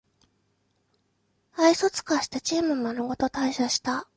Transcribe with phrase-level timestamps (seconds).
[1.55, 4.07] 愛想つかしてチームまるごと退社した